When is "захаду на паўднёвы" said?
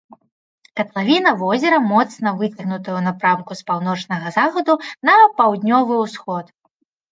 4.41-6.03